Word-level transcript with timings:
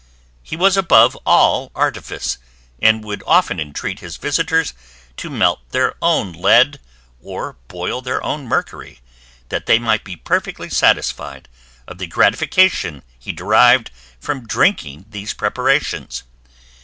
He 0.41 0.55
was 0.55 0.77
above 0.77 1.15
all 1.27 1.71
artifice, 1.75 2.39
and 2.81 3.03
would 3.03 3.21
often 3.27 3.59
entreat 3.59 3.99
his 3.99 4.17
visitors 4.17 4.73
to 5.17 5.29
melt 5.29 5.59
their 5.69 5.93
own 6.01 6.33
lead, 6.33 6.79
or 7.21 7.55
boil 7.67 8.01
their 8.01 8.19
own 8.23 8.47
mercury, 8.47 8.99
that 9.49 9.67
they 9.67 9.77
might 9.77 10.03
be 10.03 10.15
perfectly 10.15 10.71
satisfied 10.71 11.47
of 11.87 11.99
the 11.99 12.07
gratification 12.07 13.03
he 13.19 13.31
derived 13.31 13.91
from 14.19 14.47
drinking 14.47 15.05
these 15.09 15.35
preparations. 15.35 16.23